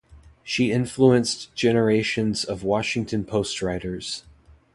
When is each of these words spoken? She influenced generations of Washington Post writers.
She 0.43 0.71
influenced 0.71 1.53
generations 1.53 2.43
of 2.43 2.63
Washington 2.63 3.23
Post 3.23 3.61
writers. 3.61 4.23